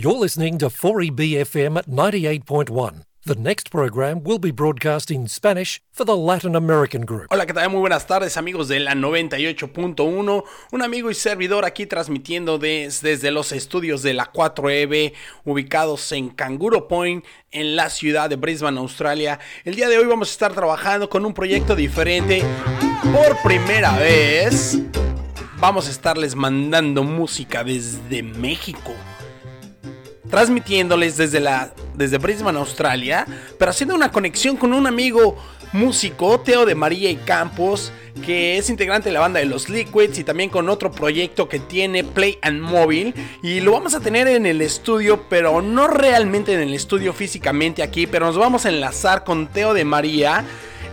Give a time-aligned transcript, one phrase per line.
[0.00, 3.02] You're listening to 4EBFM at 98.1.
[3.24, 7.26] The next program will be broadcast in Spanish for the Latin American group.
[7.32, 7.68] Hola, ¿qué tal?
[7.70, 10.44] Muy buenas tardes, amigos de la 98.1.
[10.70, 15.14] Un amigo y servidor aquí transmitiendo desde los estudios de la 4EB,
[15.44, 19.40] ubicados en Kangaroo Point, en la ciudad de Brisbane, Australia.
[19.64, 22.44] El día de hoy vamos a estar trabajando con un proyecto diferente.
[23.02, 24.78] Por primera vez,
[25.58, 28.94] vamos a estarles mandando música desde México
[30.30, 33.26] transmitiéndoles desde, la, desde Brisbane, Australia,
[33.58, 35.36] pero haciendo una conexión con un amigo
[35.72, 37.92] músico, Teo de María y Campos,
[38.24, 41.58] que es integrante de la banda de los Liquids y también con otro proyecto que
[41.58, 43.14] tiene Play and Mobile.
[43.42, 47.82] Y lo vamos a tener en el estudio, pero no realmente en el estudio físicamente
[47.82, 50.44] aquí, pero nos vamos a enlazar con Teo de María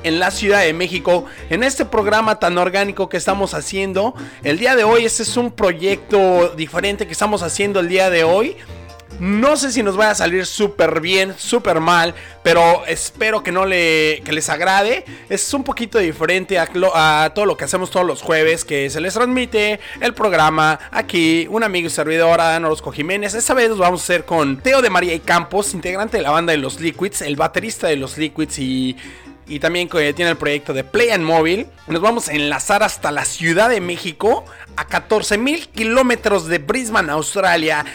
[0.04, 4.14] en la Ciudad de México en este programa tan orgánico que estamos haciendo.
[4.44, 8.24] El día de hoy, este es un proyecto diferente que estamos haciendo el día de
[8.24, 8.56] hoy.
[9.20, 13.66] No sé si nos vaya a salir súper bien, súper mal, pero espero que no
[13.66, 15.06] le, que les agrade.
[15.30, 19.14] Es un poquito diferente a, todo lo que hacemos todos los jueves, que se les
[19.14, 23.34] transmite el programa aquí, un amigo y servidor, Adán Orozco Jiménez.
[23.34, 26.32] Esta vez nos vamos a hacer con Teo de María y Campos, integrante de la
[26.32, 28.98] banda de los Liquids, el baterista de los Liquids y
[29.48, 31.68] y también que tiene el proyecto de Play and Mobile.
[31.88, 37.12] Nos vamos a enlazar hasta la Ciudad de México, a 14 mil kilómetros de Brisbane,
[37.12, 37.86] Australia.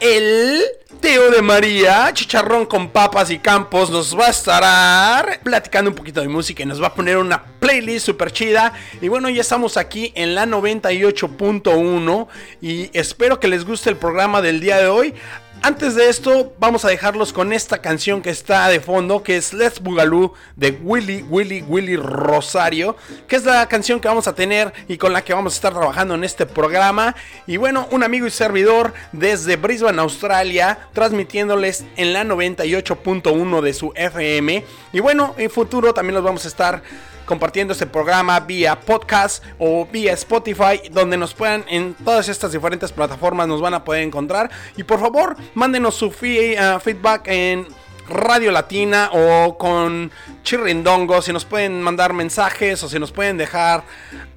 [0.00, 0.62] El
[1.00, 6.20] Teo de María, chicharrón con papas y campos, nos va a estar platicando un poquito
[6.20, 8.72] de música y nos va a poner una playlist super chida.
[9.00, 12.26] Y bueno, ya estamos aquí en la 98.1
[12.60, 15.14] y espero que les guste el programa del día de hoy.
[15.60, 19.52] Antes de esto, vamos a dejarlos con esta canción que está de fondo, que es
[19.52, 24.72] Let's Boogaloo de Willy, Willy, Willy Rosario, que es la canción que vamos a tener
[24.86, 27.16] y con la que vamos a estar trabajando en este programa.
[27.46, 33.92] Y bueno, un amigo y servidor desde Brisbane, Australia, transmitiéndoles en la 98.1 de su
[33.96, 34.64] FM.
[34.92, 36.82] Y bueno, en futuro también los vamos a estar
[37.28, 42.90] compartiendo este programa vía podcast o vía Spotify, donde nos puedan en todas estas diferentes
[42.90, 44.50] plataformas nos van a poder encontrar.
[44.78, 47.66] Y por favor, mándenos su uh, feedback en
[48.08, 50.10] Radio Latina o con
[50.42, 53.84] Chirrindongo, si nos pueden mandar mensajes o si nos pueden dejar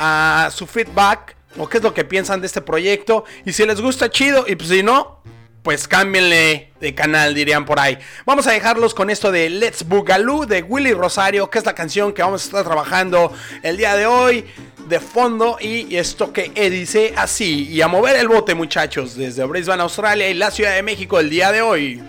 [0.02, 3.24] uh, su feedback o qué es lo que piensan de este proyecto.
[3.46, 4.44] Y si les gusta, chido.
[4.48, 5.22] Y pues si no,
[5.64, 7.98] pues cámbienle de canal, dirían por ahí.
[8.26, 12.14] Vamos a dejarlos con esto de Let's Boogaloo de Willy Rosario, que es la canción
[12.14, 14.46] que vamos a estar trabajando el día de hoy
[14.88, 15.58] de fondo.
[15.60, 17.68] Y esto que dice así.
[17.70, 21.30] Y a mover el bote, muchachos, desde Brisbane, Australia y la Ciudad de México el
[21.30, 22.02] día de hoy.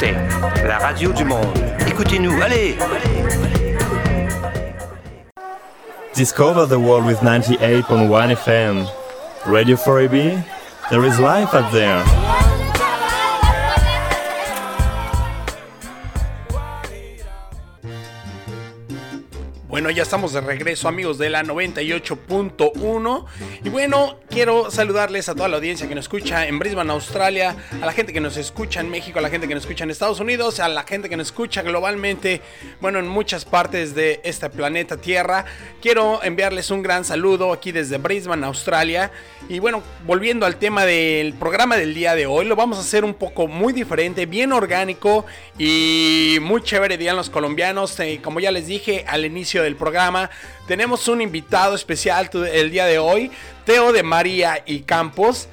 [0.00, 0.14] La
[0.66, 1.46] la radio du monde.
[1.86, 2.76] Écoutez-nous, allez!
[6.14, 8.86] Discover the world with 98.1 FM.
[9.46, 10.44] Radio 4AB?
[10.90, 12.37] There is life out there.
[19.94, 23.24] Ya estamos de regreso amigos de la 98.1
[23.64, 27.86] y bueno, quiero saludarles a toda la audiencia que nos escucha en Brisbane, Australia, a
[27.86, 30.20] la gente que nos escucha en México, a la gente que nos escucha en Estados
[30.20, 32.42] Unidos, a la gente que nos escucha globalmente,
[32.82, 35.46] bueno, en muchas partes de este planeta Tierra.
[35.80, 39.10] Quiero enviarles un gran saludo aquí desde Brisbane, Australia.
[39.48, 43.04] Y bueno, volviendo al tema del programa del día de hoy, lo vamos a hacer
[43.04, 45.24] un poco muy diferente, bien orgánico
[45.58, 50.30] y muy chévere, dirían los colombianos, eh, como ya les dije al inicio del programa.
[50.66, 53.30] Tenemos un invitado especial el día de hoy,
[53.64, 55.48] Teo de María y Campos.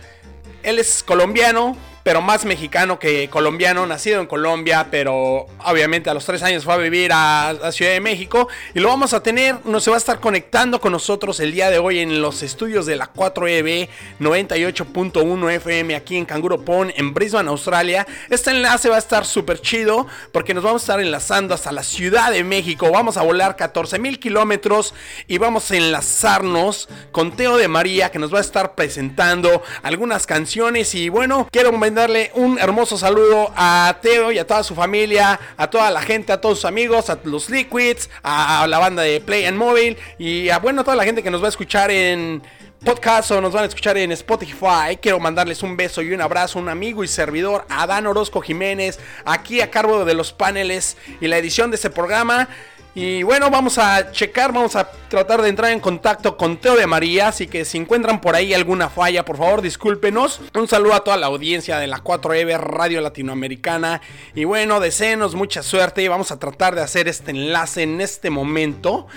[0.64, 6.24] Él es colombiano, pero más mexicano que colombiano, nacido en Colombia, pero obviamente a los
[6.24, 8.48] tres años fue a vivir a, la Ciudad de México.
[8.76, 11.72] Y lo vamos a tener, nos se va a estar conectando con nosotros el día
[11.72, 17.12] de hoy en los estudios de la 4EB 98.1 FM aquí en Canguro Pond, en
[17.12, 18.06] Brisbane, Australia.
[18.30, 21.82] Este enlace va a estar súper chido porque nos vamos a estar enlazando hasta la
[21.82, 22.92] Ciudad de México.
[22.92, 24.94] Vamos a volar 14 mil kilómetros
[25.26, 30.28] y vamos a enlazarnos con Teo de María que nos va a estar presentando algunas
[30.28, 30.94] canciones.
[30.94, 35.70] Y bueno, quiero darle un hermoso saludo a Teo y a toda su familia, a
[35.70, 39.46] toda la gente, a todos sus amigos, a los Liquids, a, la banda de Play
[39.46, 42.44] and Mobile y a bueno, toda la gente que nos va a escuchar en
[42.84, 44.98] podcast o nos van a escuchar en Spotify.
[45.02, 49.00] Quiero mandarles un beso y un abrazo a un amigo y servidor, Adán Orozco Jiménez,
[49.26, 52.50] aquí a cargo de los paneles y la edición de este programa.
[52.98, 56.88] Y bueno, vamos a checar, vamos a tratar de entrar en contacto con Teo de
[56.88, 57.28] María.
[57.28, 60.40] Así que si encuentran por ahí alguna falla, por favor, discúlpenos.
[60.54, 64.02] Un saludo a toda la audiencia de la 4EB Radio Latinoamericana.
[64.34, 68.30] Y bueno, deseenos mucha suerte y vamos a tratar de hacer este enlace en este
[68.30, 69.08] momento.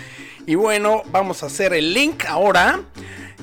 [0.44, 2.80] Y bueno, vamos a hacer el link ahora.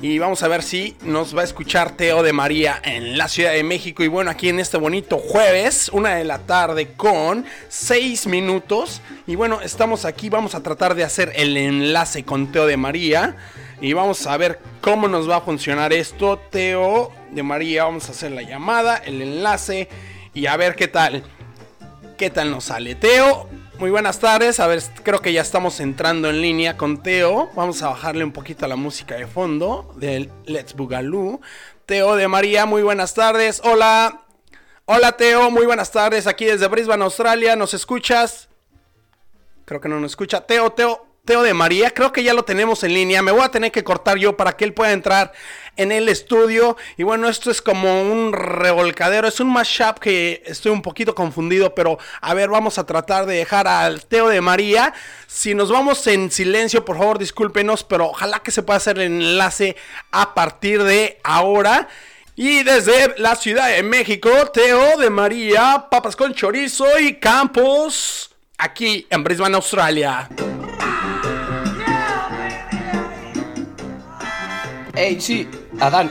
[0.02, 3.52] Y vamos a ver si nos va a escuchar Teo de María en la Ciudad
[3.52, 4.04] de México.
[4.04, 9.00] Y bueno, aquí en este bonito jueves, una de la tarde con 6 minutos.
[9.26, 13.36] Y bueno, estamos aquí, vamos a tratar de hacer el enlace con Teo de María.
[13.80, 16.38] Y vamos a ver cómo nos va a funcionar esto.
[16.50, 19.88] Teo de María, vamos a hacer la llamada, el enlace
[20.34, 21.24] y a ver qué tal.
[22.18, 22.96] ¿Qué tal nos sale?
[22.96, 23.48] Teo,
[23.78, 24.60] muy buenas tardes.
[24.60, 27.50] A ver, creo que ya estamos entrando en línea con Teo.
[27.54, 31.40] Vamos a bajarle un poquito a la música de fondo del Let's Boogaloo.
[31.84, 33.60] Teo de María, muy buenas tardes.
[33.64, 34.22] Hola.
[34.86, 36.26] Hola Teo, muy buenas tardes.
[36.26, 37.56] Aquí desde Brisbane, Australia.
[37.56, 38.48] ¿Nos escuchas?
[39.64, 40.40] Creo que no nos escucha.
[40.42, 43.20] Teo, Teo, Teo de María, creo que ya lo tenemos en línea.
[43.20, 45.32] Me voy a tener que cortar yo para que él pueda entrar
[45.76, 46.76] en el estudio.
[46.96, 51.74] Y bueno, esto es como un revolcadero, es un mashup que estoy un poquito confundido,
[51.74, 54.94] pero a ver, vamos a tratar de dejar al Teo de María.
[55.26, 59.06] Si nos vamos en silencio, por favor, discúlpenos, pero ojalá que se pueda hacer el
[59.06, 59.76] enlace
[60.12, 61.88] a partir de ahora.
[62.36, 69.06] Y desde la Ciudad de México, Teo de María, papas con chorizo y campos, aquí
[69.10, 70.28] en Brisbane, Australia.
[74.98, 75.46] Hey, sí,
[75.78, 76.10] Adán.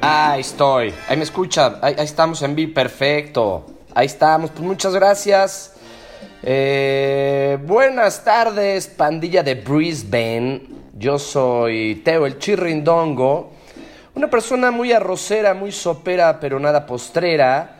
[0.00, 0.92] Ahí estoy.
[1.08, 1.78] Ahí me escucha.
[1.80, 2.74] Ahí, estamos en vivo.
[2.74, 3.64] Perfecto.
[3.94, 4.50] Ahí estamos.
[4.50, 5.76] Pues muchas gracias.
[6.42, 10.62] Eh, buenas tardes, pandilla de Brisbane.
[10.98, 13.52] Yo soy Teo el Chirrindongo.
[14.16, 17.76] Una persona muy arrocera, muy sopera, pero nada postrera.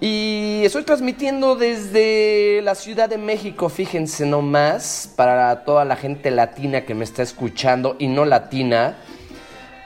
[0.00, 6.82] Y estoy transmitiendo desde la Ciudad de México, fíjense nomás, para toda la gente latina
[6.82, 8.98] que me está escuchando y no latina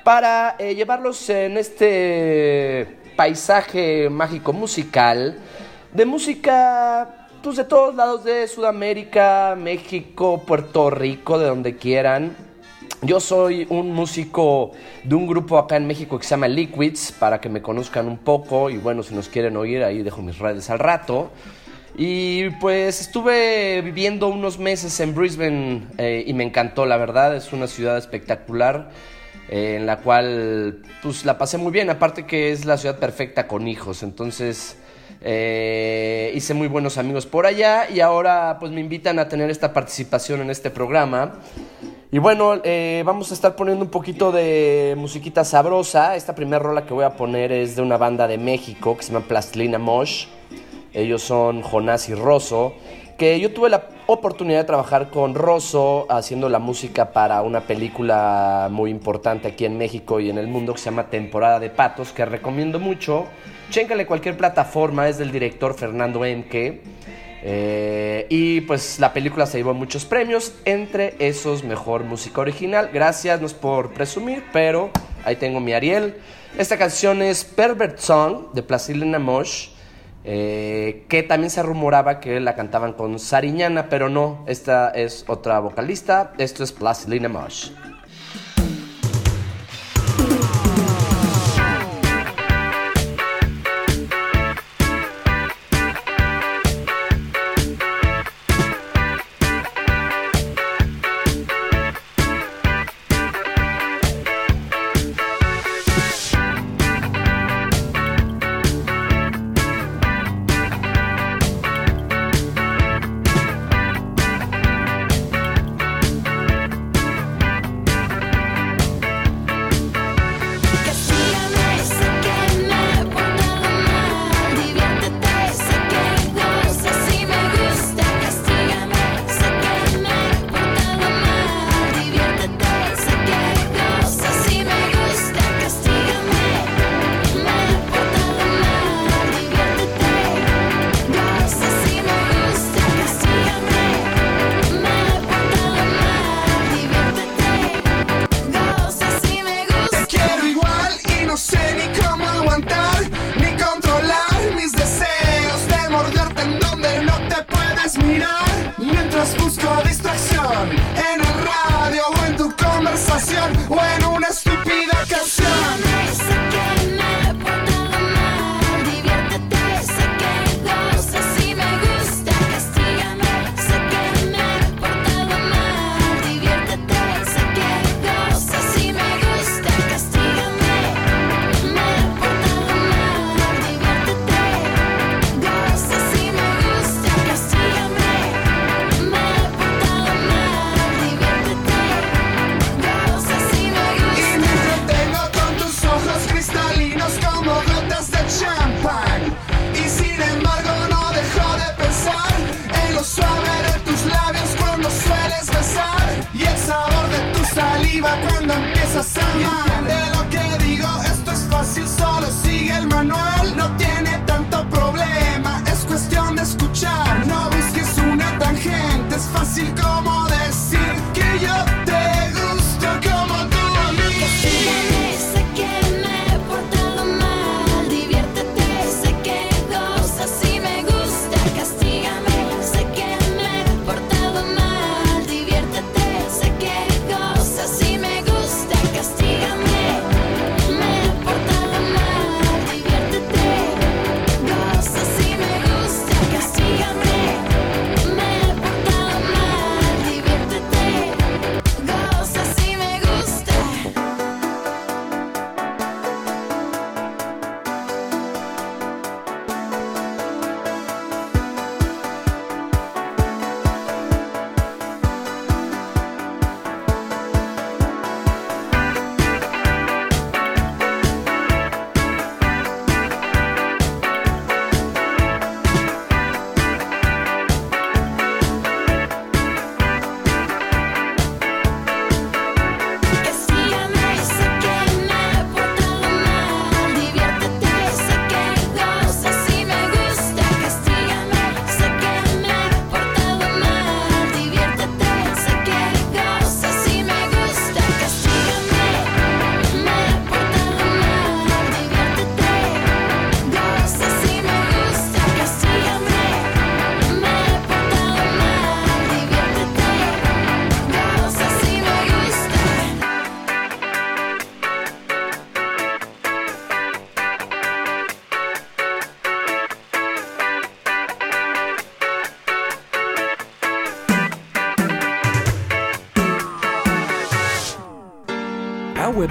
[0.04, 5.38] para eh, llevarlos en este paisaje mágico musical
[5.92, 12.36] de música pues, de todos lados de Sudamérica, México, Puerto Rico, de donde quieran.
[13.00, 14.72] Yo soy un músico
[15.04, 18.18] de un grupo acá en México que se llama Liquids, para que me conozcan un
[18.18, 21.30] poco y bueno, si nos quieren oír, ahí dejo mis redes al rato.
[21.96, 27.52] Y pues estuve viviendo unos meses en Brisbane eh, y me encantó, la verdad, es
[27.52, 28.90] una ciudad espectacular
[29.48, 33.68] en la cual pues la pasé muy bien, aparte que es la ciudad perfecta con
[33.68, 34.76] hijos, entonces
[35.26, 39.72] eh, hice muy buenos amigos por allá y ahora pues me invitan a tener esta
[39.72, 41.40] participación en este programa.
[42.12, 46.14] Y bueno, eh, vamos a estar poniendo un poquito de musiquita sabrosa.
[46.14, 49.12] Esta primera rola que voy a poner es de una banda de México que se
[49.12, 50.26] llama Plastilina Mosh.
[50.92, 52.74] Ellos son Jonás y Rosso
[53.16, 58.68] que yo tuve la oportunidad de trabajar con Rosso haciendo la música para una película
[58.70, 62.12] muy importante aquí en México y en el mundo que se llama Temporada de Patos,
[62.12, 63.26] que recomiendo mucho.
[63.70, 66.82] Chéncale cualquier plataforma, es del director Fernando Emke.
[67.46, 72.90] Eh, y pues la película se llevó muchos premios, entre esos mejor música original.
[72.92, 74.90] Gracias, no es por presumir, pero
[75.24, 76.16] ahí tengo mi Ariel.
[76.56, 79.73] Esta canción es Pervert Song de Placilina Mosh.
[80.26, 85.60] Eh, que también se rumoraba que la cantaban con Sariñana, pero no, esta es otra
[85.60, 87.70] vocalista, esto es Plastilina Mosh.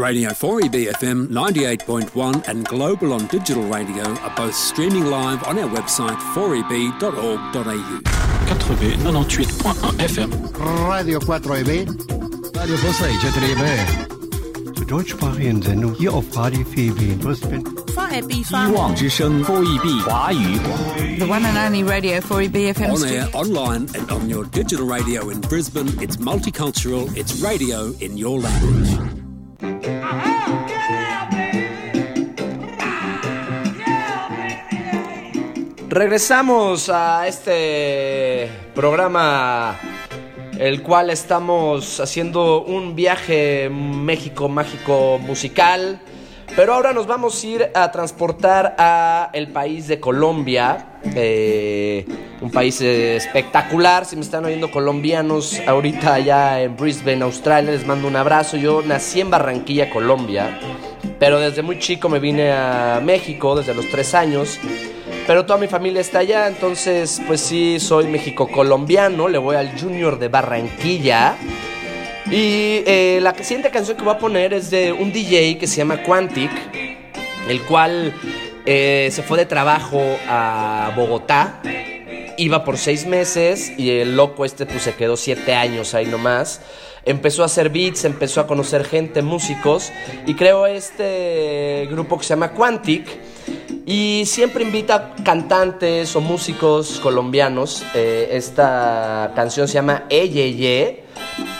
[0.00, 6.16] Radio 4EBFM 98.1 and Global on Digital Radio are both streaming live on our website
[6.32, 8.00] 4eb.org.au.
[8.64, 10.88] 4B 98.1 FM.
[10.88, 11.84] Radio 4EB.
[12.56, 13.12] Radio Bosai,
[14.74, 17.62] Zur deutschsprachigen Sendung hier auf Radio 4EB in Brisbane.
[17.62, 18.42] 4EB
[19.44, 20.58] 4EB 华语.
[21.18, 22.90] The one and only Radio 4EB FM.
[22.90, 28.16] On air, online, and on your digital radio in Brisbane, it's multicultural, it's radio in
[28.16, 29.19] your language.
[35.88, 39.78] Regresamos a este programa,
[40.56, 46.00] el cual estamos haciendo un viaje México mágico musical.
[46.56, 52.04] Pero ahora nos vamos a ir a transportar a el país de Colombia, eh,
[52.40, 54.04] un país eh, espectacular.
[54.04, 58.56] Si me están oyendo colombianos ahorita allá en Brisbane, Australia, les mando un abrazo.
[58.56, 60.58] Yo nací en Barranquilla, Colombia,
[61.18, 64.58] pero desde muy chico me vine a México, desde los tres años.
[65.26, 70.18] Pero toda mi familia está allá, entonces pues sí, soy México-colombiano, le voy al Junior
[70.18, 71.36] de Barranquilla.
[72.30, 75.78] Y eh, la siguiente canción que voy a poner es de un DJ que se
[75.78, 76.50] llama Quantic,
[77.48, 78.14] el cual
[78.64, 81.60] eh, se fue de trabajo a Bogotá,
[82.36, 86.60] iba por seis meses y el loco este pues se quedó siete años ahí nomás.
[87.04, 89.90] Empezó a hacer beats, empezó a conocer gente, músicos
[90.24, 93.08] y creó este grupo que se llama Quantic
[93.86, 97.84] y siempre invita cantantes o músicos colombianos.
[97.92, 100.99] Eh, esta canción se llama Eyeye.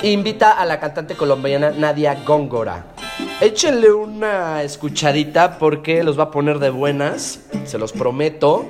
[0.02, 2.86] Invita a la cantante colombiana Nadia Góngora.
[3.40, 8.66] Échenle una escuchadita porque los va a poner de buenas, se los prometo.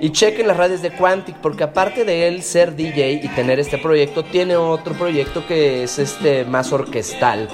[0.00, 3.78] Y chequen las redes de Quantic porque aparte de él ser DJ y tener este
[3.78, 7.48] proyecto, tiene otro proyecto que es este más orquestal.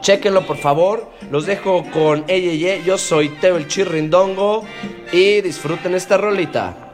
[0.00, 1.10] Chequenlo por favor.
[1.30, 2.82] Los dejo con Eyeye.
[2.84, 4.64] Yo soy Teo el Chirrindongo.
[5.12, 6.91] Y disfruten esta rolita.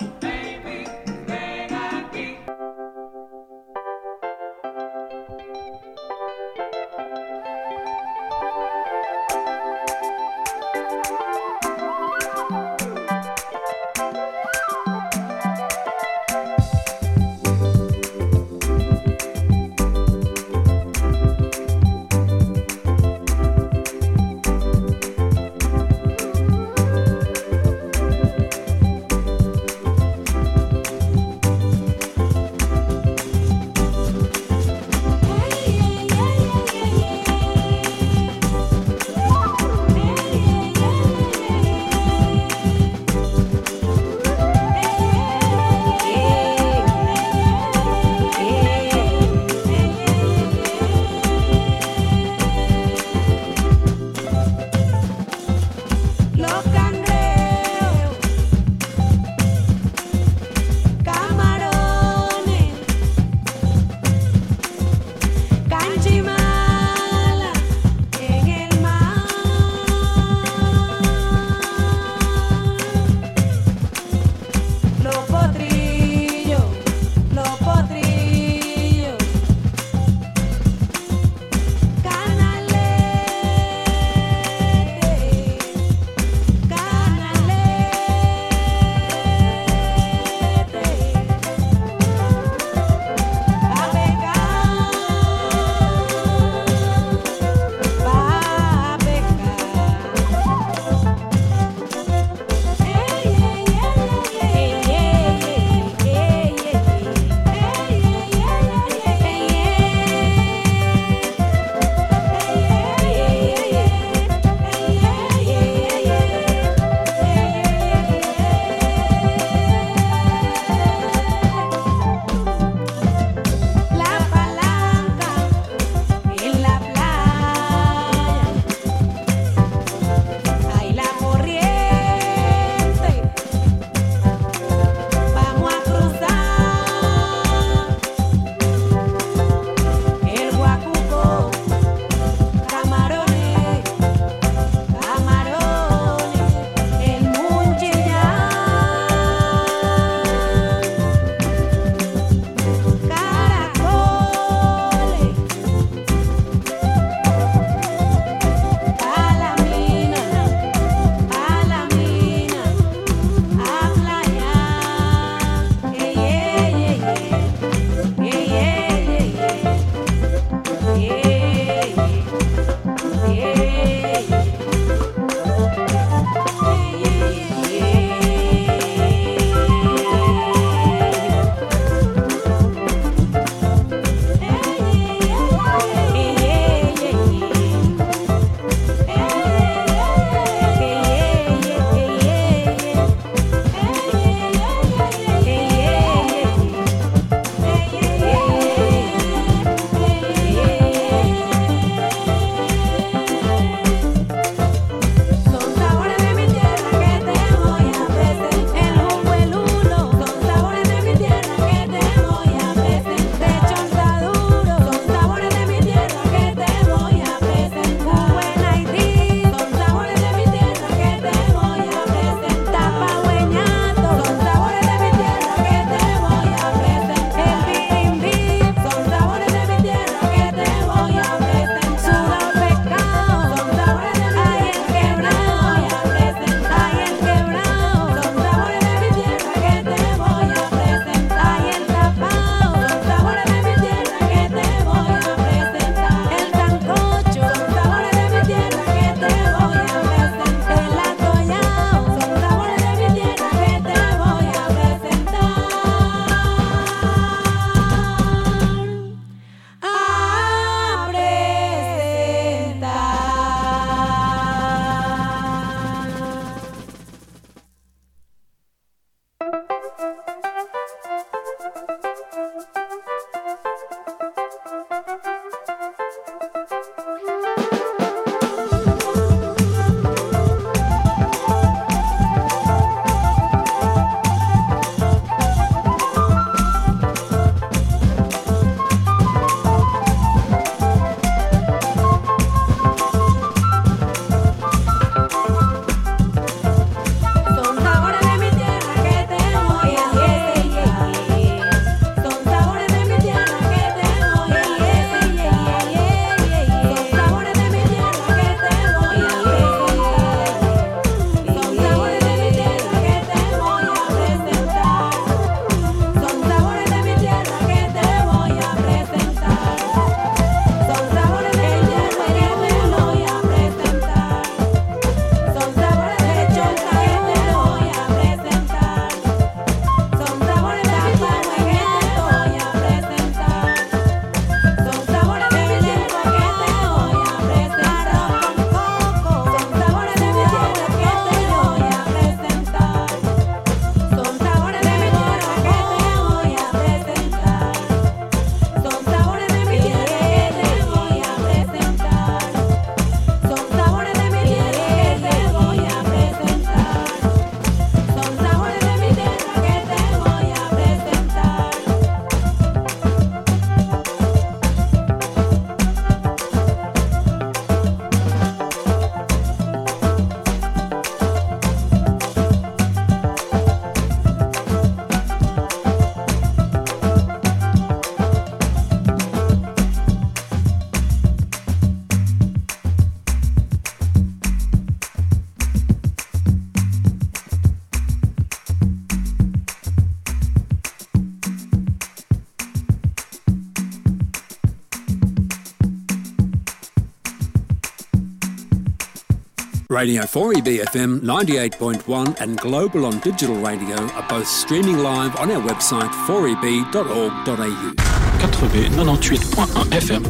[399.99, 406.09] Radio 4EBFM 98.1 and Global on Digital Radio are both streaming live on our website
[406.25, 407.95] 4eb.org.au.
[408.39, 410.23] 4B 98.1 FM.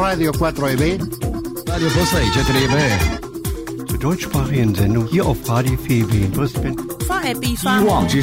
[0.00, 1.00] Radio 4EB.
[1.68, 2.78] Radio 4EB.
[3.88, 6.76] Zur deutschsprachigen Sendung hier auf Radio 4EB in Brisbane.
[6.76, 8.22] 4EB 4EB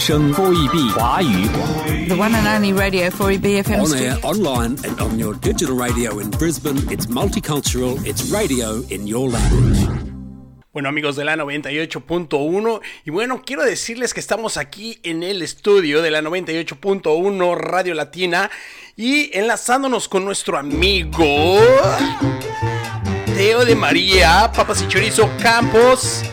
[2.07, 3.81] The one and only Radio 4EB FM.
[3.81, 6.77] On air, online and on your digital radio in Brisbane.
[6.89, 8.01] It's multicultural.
[8.05, 10.04] It's radio in your language.
[10.75, 16.01] Bueno amigos de la 98.1 y bueno quiero decirles que estamos aquí en el estudio
[16.01, 18.51] de la 98.1 Radio Latina
[18.97, 21.61] y enlazándonos con nuestro amigo
[23.37, 26.23] Teo de María, Papas y Chorizo Campos.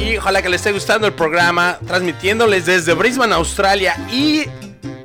[0.00, 4.42] Y ojalá que les esté gustando el programa transmitiéndoles desde Brisbane, Australia y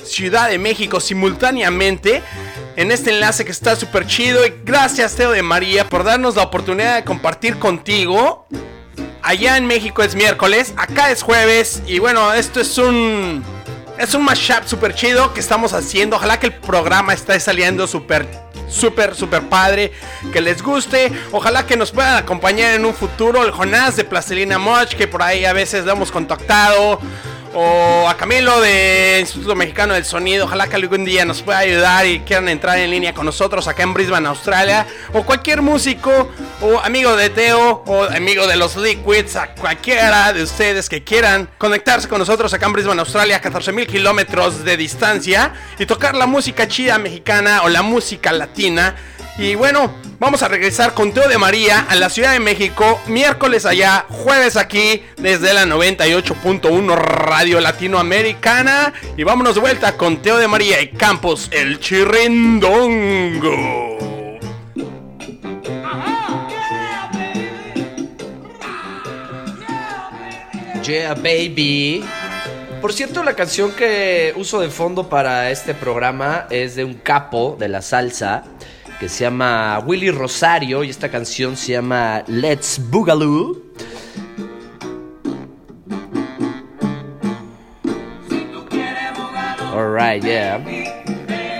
[0.04, 2.24] Ciudad de México simultáneamente
[2.80, 4.46] en este enlace que está súper chido.
[4.46, 8.48] Y gracias, Teo de María, por darnos la oportunidad de compartir contigo.
[9.22, 11.84] Allá en México es miércoles, acá es jueves.
[11.88, 13.44] Y bueno, esto es un.
[13.98, 16.16] Es un mashup súper chido que estamos haciendo.
[16.16, 18.26] Ojalá que el programa esté saliendo súper,
[18.70, 19.92] súper, súper padre.
[20.32, 21.12] Que les guste.
[21.34, 23.44] Ojalá que nos puedan acompañar en un futuro.
[23.44, 27.02] El Jonás de Plastilina Moch, que por ahí a veces lo hemos contactado
[27.54, 30.46] o a Camilo de Instituto Mexicano del Sonido.
[30.46, 33.84] Ojalá que algún día nos pueda ayudar y quieran entrar en línea con nosotros acá
[33.84, 34.86] en Brisbane, Australia.
[35.14, 36.30] O cualquier músico
[36.62, 41.50] o amigo de Teo o amigo de los Liquids, a cualquiera de ustedes que quieran
[41.58, 46.16] conectarse con nosotros acá en Brisbane, Australia, a 14 mil kilómetros de distancia y tocar
[46.16, 48.96] la música chida mexicana o la música latina.
[49.40, 53.66] Y bueno, vamos a regresar con Teo de María a la Ciudad de México, miércoles
[53.66, 58.92] allá, jueves aquí, desde la 98.1 Radio Latinoamericana.
[59.16, 63.56] Y vámonos de vuelta con Teo de María y Campos, el chirrindongo.
[70.84, 72.04] Yeah, baby.
[72.82, 77.56] Por cierto, la canción que uso de fondo para este programa es de un capo
[77.58, 78.44] de la salsa
[79.00, 83.64] que se llama Willy Rosario y esta canción se llama Let's Boogaloo.
[89.74, 90.58] Alright, yeah.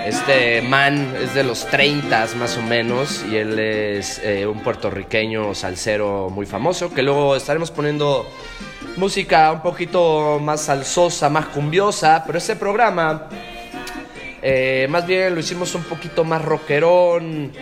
[0.06, 5.54] Este man es de los 30 más o menos y él es eh, un puertorriqueño
[5.54, 8.26] salsero muy famoso que luego estaremos poniendo
[8.96, 13.28] música un poquito más salsosa, más cumbiosa, pero este programa
[14.42, 17.52] eh, más bien lo hicimos un poquito más rockerón,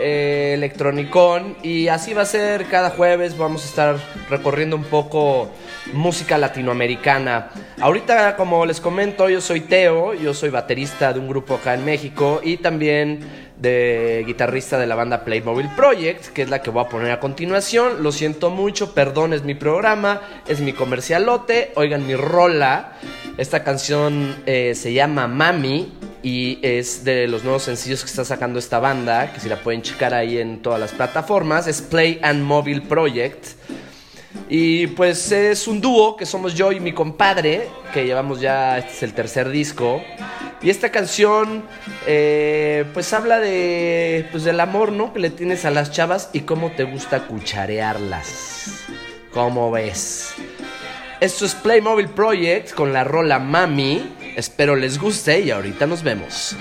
[0.00, 3.96] eh, electronicón y así va a ser cada jueves, vamos a estar
[4.28, 5.50] recorriendo un poco
[5.92, 7.50] música latinoamericana.
[7.80, 11.84] Ahorita, como les comento, yo soy Teo, yo soy baterista de un grupo acá en
[11.84, 13.20] México y también
[13.56, 17.20] de guitarrista de la banda Playmobil Project, que es la que voy a poner a
[17.20, 18.02] continuación.
[18.02, 22.92] Lo siento mucho, perdón, es mi programa, es mi comercialote, oigan mi rola.
[23.38, 28.58] Esta canción eh, se llama Mami y es de los nuevos sencillos que está sacando
[28.58, 32.42] esta banda, que si la pueden checar ahí en todas las plataformas, es Play and
[32.42, 33.46] Mobile Project.
[34.48, 38.92] Y pues es un dúo que somos yo y mi compadre, que llevamos ya, este
[38.92, 40.02] es el tercer disco.
[40.62, 41.64] Y esta canción,
[42.06, 45.12] eh, pues habla de, pues del amor, ¿no?
[45.12, 48.84] Que le tienes a las chavas y cómo te gusta cucharearlas.
[49.32, 50.34] ¿Cómo ves?
[51.20, 54.14] Esto es Playmobil Project con la rola Mami.
[54.36, 56.56] Espero les guste y ahorita nos vemos.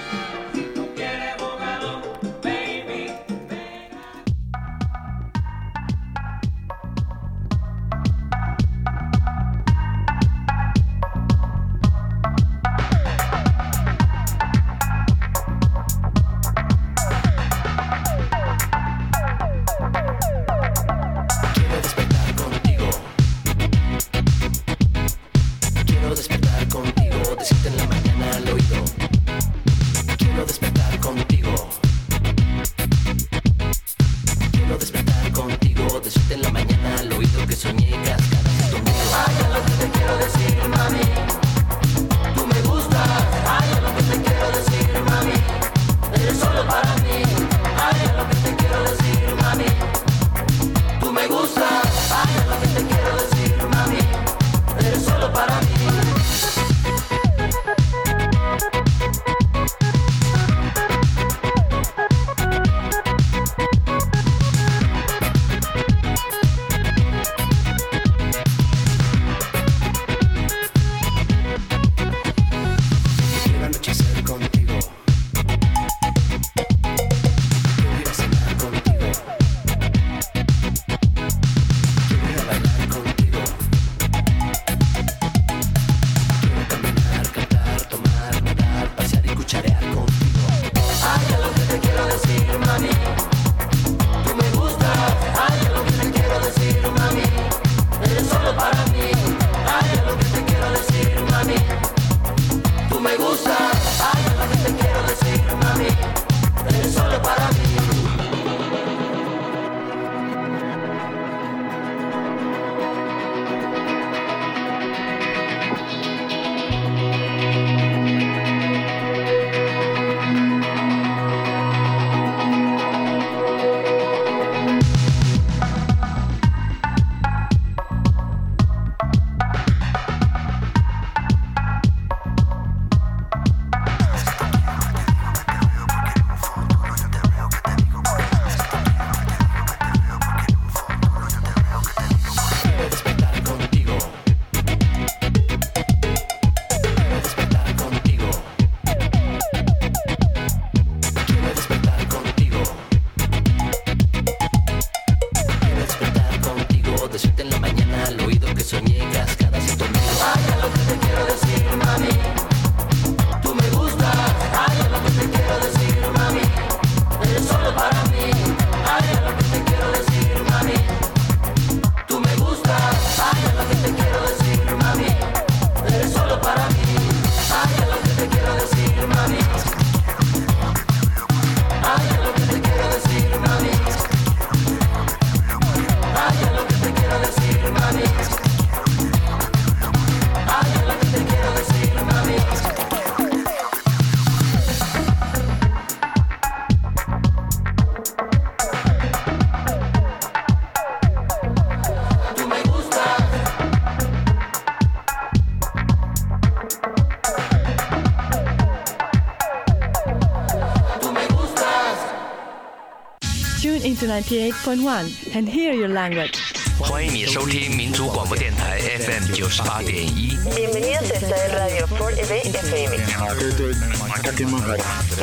[214.03, 216.37] to 98.1 and hear your language.
[216.81, 220.37] 欢迎你收听民族广播电台 FM 九十八点一。
[220.55, 221.53] Bienvenidos a esta es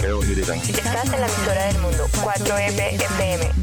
[0.01, 2.99] Radio 4EB Estás en la emisora del mundo 4EB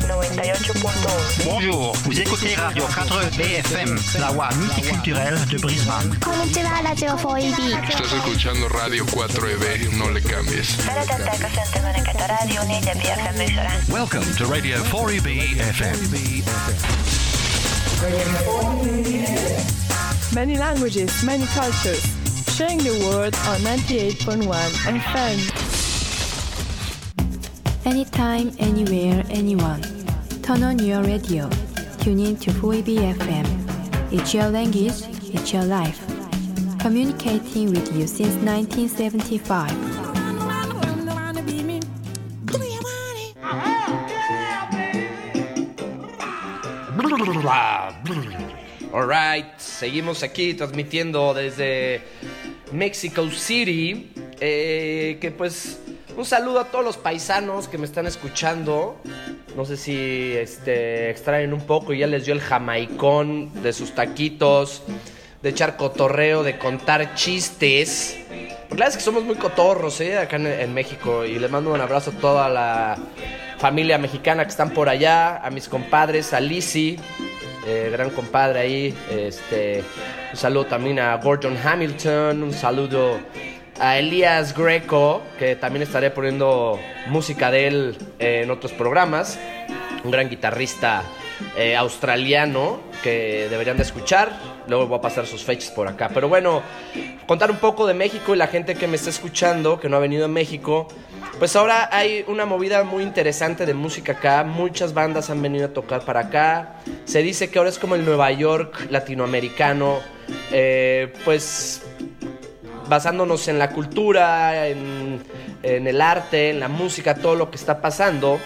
[0.08, 1.46] 98.1.
[1.46, 6.16] Bonjour, vous écoutez Radio 4 BFM, la voix multiculturelle de Brisbane.
[6.20, 7.90] Konnichiwa, Radio 4EB.
[7.90, 10.78] Estás escuchando Radio 4EB, no le cambies.
[13.90, 16.44] Welcome to Radio 4EB FM.
[20.36, 22.06] Many languages, many cultures.
[22.56, 25.57] Sharing the world on 98.1 and FM.
[27.88, 29.82] Anytime, anywhere, anyone.
[30.44, 31.50] Turn on your radio.
[32.00, 33.48] Tune in to 4EB FM.
[34.12, 35.98] It's your language, it's your life.
[36.80, 39.72] Communicating with you since 1975.
[48.92, 52.02] Alright, seguimos aquí transmitiendo desde
[52.74, 54.12] Mexico City.
[54.42, 55.80] Eh, que pues
[56.18, 58.98] un saludo a todos los paisanos que me están escuchando.
[59.56, 63.94] No sé si este, extraen un poco y ya les dio el jamaicón de sus
[63.94, 64.82] taquitos,
[65.44, 68.18] de echar cotorreo, de contar chistes.
[68.28, 70.18] Porque la verdad es que somos muy cotorros, ¿eh?
[70.18, 71.24] Acá en, México.
[71.24, 72.98] Y les mando un abrazo a toda la
[73.60, 76.98] familia mexicana que están por allá, a mis compadres, a Lizzie,
[77.68, 78.98] eh, gran compadre ahí.
[79.12, 79.84] Este,
[80.32, 83.20] un saludo también a Gordon Hamilton, un saludo
[83.80, 89.40] a Elías Greco, que también estaré poniendo música de él eh, en otros programas.
[90.04, 91.04] Un gran guitarrista
[91.56, 94.32] eh, australiano que deberían de escuchar.
[94.68, 96.10] Luego voy a pasar sus fechas por acá.
[96.14, 96.62] Pero bueno,
[97.26, 100.00] contar un poco de México y la gente que me está escuchando, que no ha
[100.00, 100.88] venido a México.
[101.40, 104.44] Pues ahora hay una movida muy interesante de música acá.
[104.44, 106.80] Muchas bandas han venido a tocar para acá.
[107.06, 110.00] Se dice que ahora es como el Nueva York latinoamericano.
[110.52, 111.84] Eh, pues
[112.90, 115.22] basándonos en la cultura, en,
[115.64, 118.40] en el arte, en la música, todo lo que está pasando.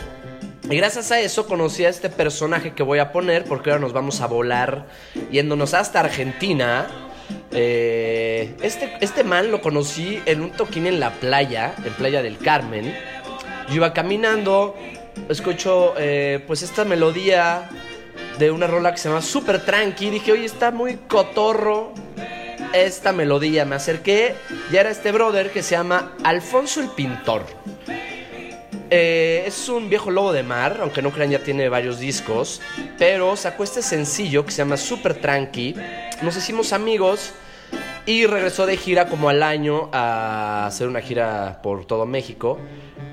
[0.69, 3.93] Y gracias a eso conocí a este personaje que voy a poner, porque ahora nos
[3.93, 4.88] vamos a volar
[5.32, 6.88] yéndonos hasta Argentina.
[7.51, 12.38] Eh, este, este man lo conocí en un toquín en la playa, en Playa del
[12.38, 12.95] Carmen.
[13.67, 14.75] Yo iba caminando,
[15.27, 17.69] escucho eh, pues esta melodía
[18.39, 20.10] de una rola que se llama Super Tranqui.
[20.10, 21.93] Dije, oye, está muy cotorro
[22.73, 23.65] esta melodía.
[23.65, 24.36] Me acerqué
[24.71, 27.43] y era este brother que se llama Alfonso el Pintor.
[28.89, 32.62] Eh, es un viejo lobo de mar, aunque no crean ya tiene varios discos,
[32.97, 35.75] pero sacó este sencillo que se llama Super Tranqui.
[36.21, 37.31] Nos hicimos amigos
[38.05, 42.60] y regresó de gira como al año a hacer una gira por todo México.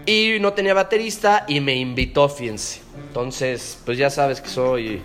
[0.04, 2.80] Y no tenía baterista y me invitó, fíjense.
[3.06, 5.02] Entonces, pues ya sabes que soy...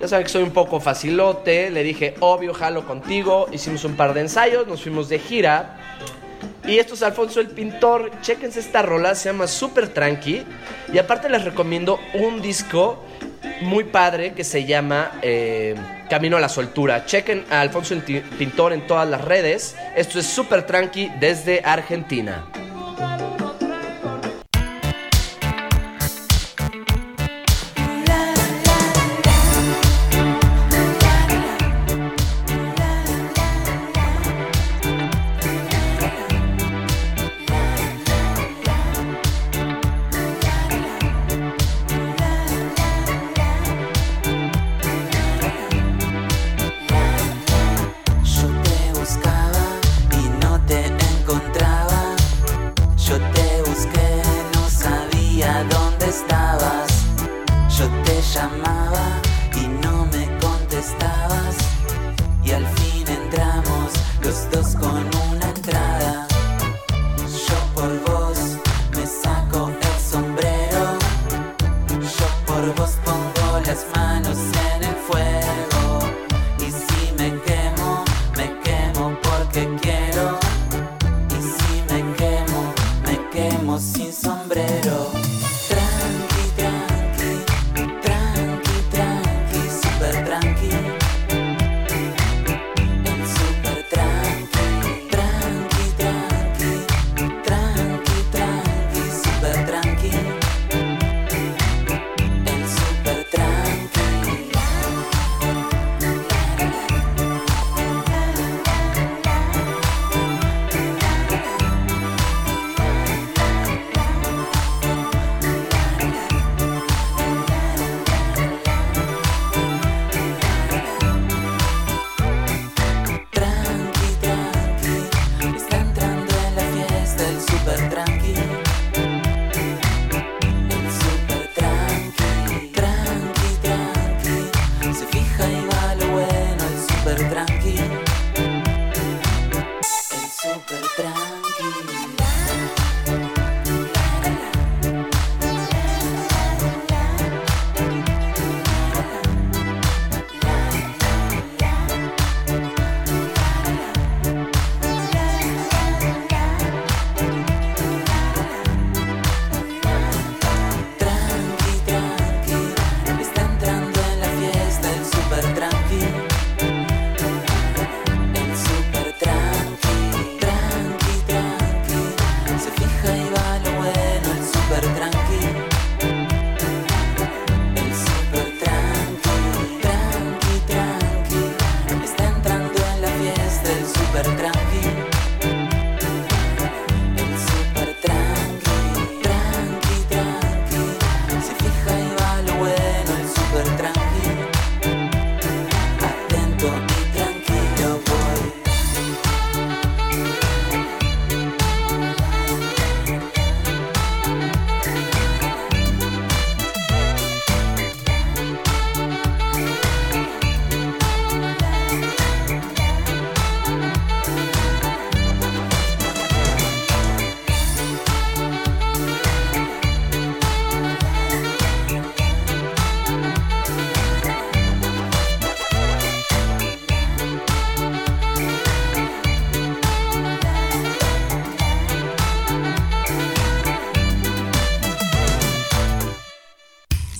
[0.00, 1.70] Ya saben que soy un poco facilote.
[1.70, 3.48] Le dije, obvio, jalo contigo.
[3.52, 5.76] Hicimos un par de ensayos, nos fuimos de gira.
[6.66, 8.10] Y esto es Alfonso el Pintor.
[8.20, 10.44] Chéquense esta rola, se llama Super Tranqui.
[10.92, 13.02] Y aparte les recomiendo un disco
[13.62, 15.74] muy padre que se llama eh,
[16.08, 17.04] Camino a la Soltura.
[17.06, 19.76] Chequen a Alfonso el Pintor en todas las redes.
[19.96, 22.44] Esto es Super Tranqui desde Argentina.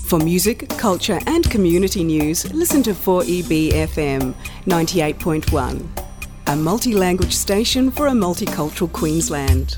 [0.09, 4.35] For music, culture, and community news, listen to 4EBFM
[4.65, 5.87] 98.1,
[6.47, 9.77] a multi language station for a multicultural Queensland.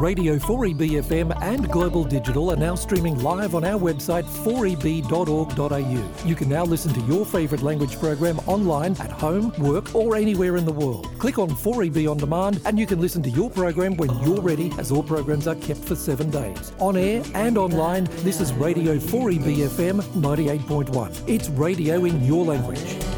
[0.00, 6.28] Radio 4EB FM and Global Digital are now streaming live on our website 4eb.org.au.
[6.28, 10.58] You can now listen to your favourite language program online at home, work, or anywhere
[10.58, 11.08] in the world.
[11.18, 14.70] Click on 4EB on demand and you can listen to your program when you're ready,
[14.78, 16.72] as all programs are kept for seven days.
[16.78, 21.22] On air and online, this is Radio 4EB FM 98.1.
[21.26, 23.15] It's radio in your language.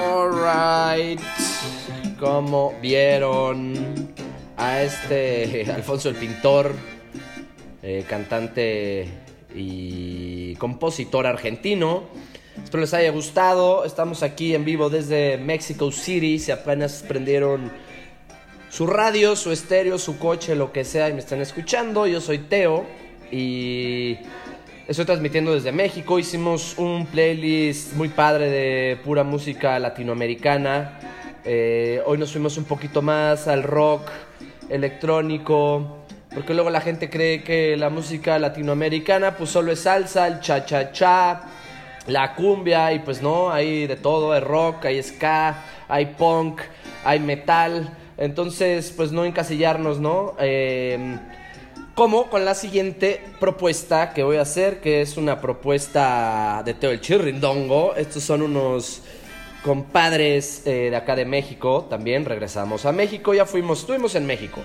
[0.00, 1.20] Alright.
[2.18, 4.14] Como vieron
[4.56, 6.74] a este Alfonso el Pintor,
[7.82, 9.08] eh, cantante
[9.54, 12.04] y compositor argentino.
[12.62, 13.84] Espero les haya gustado.
[13.84, 16.38] Estamos aquí en vivo desde Mexico City.
[16.38, 17.70] Si apenas prendieron
[18.70, 22.38] su radio, su estéreo, su coche, lo que sea y me están escuchando, yo soy
[22.38, 22.86] Teo
[23.30, 24.16] y
[24.90, 26.18] estoy transmitiendo desde México.
[26.18, 30.98] Hicimos un playlist muy padre de pura música latinoamericana.
[31.44, 34.10] Eh, hoy nos fuimos un poquito más al rock
[34.68, 35.98] electrónico.
[36.34, 41.42] Porque luego la gente cree que la música latinoamericana pues solo es salsa, el cha-cha-cha,
[42.08, 46.62] la cumbia y pues no, hay de todo, hay rock, hay ska, hay punk,
[47.04, 47.96] hay metal.
[48.16, 50.34] Entonces pues no encasillarnos, ¿no?
[50.40, 51.16] Eh,
[52.00, 56.92] como con la siguiente propuesta que voy a hacer, que es una propuesta de Teo
[56.92, 57.94] el Chirrindongo.
[57.94, 59.02] Estos son unos
[59.62, 61.86] compadres eh, de acá de México.
[61.90, 63.34] También regresamos a México.
[63.34, 64.62] Ya fuimos, estuvimos en México.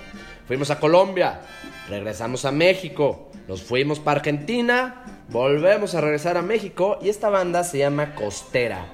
[0.48, 1.42] Fuimos a Colombia.
[1.90, 3.30] Regresamos a México.
[3.50, 5.04] Nos fuimos para Argentina.
[5.28, 7.00] Volvemos a regresar a México.
[7.02, 8.86] Y esta banda se llama Costera.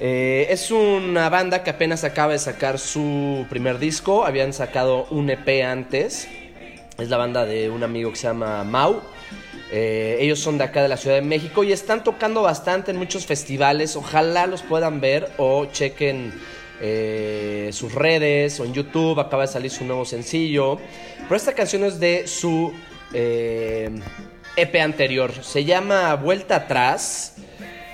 [0.00, 4.24] Eh, es una banda que apenas acaba de sacar su primer disco.
[4.24, 6.26] Habían sacado un EP antes.
[7.00, 9.00] Es la banda de un amigo que se llama Mau.
[9.72, 12.98] Eh, ellos son de acá de la Ciudad de México y están tocando bastante en
[12.98, 13.96] muchos festivales.
[13.96, 16.30] Ojalá los puedan ver o chequen
[16.78, 19.18] eh, sus redes o en YouTube.
[19.18, 20.78] Acaba de salir su nuevo sencillo.
[21.22, 22.70] Pero esta canción es de su
[23.14, 23.88] eh,
[24.56, 25.32] EP anterior.
[25.42, 27.36] Se llama Vuelta Atrás.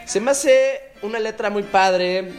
[0.04, 2.32] Se me hace una letra muy padre.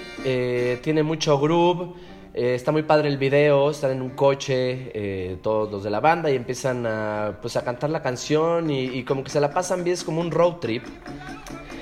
[0.82, 1.93] tiene mucho groove.
[2.39, 5.99] Eh, está muy padre el video, están en un coche eh, todos los de la
[5.99, 9.83] banda y empiezan a, pues, a cantar la canción y, como que se la pasan
[9.83, 10.83] bien, es como un road trip.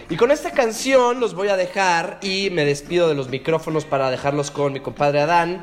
[0.10, 4.10] Y con esta canción los voy a dejar y me despido de los micrófonos para
[4.10, 5.62] dejarlos con mi compadre Adán.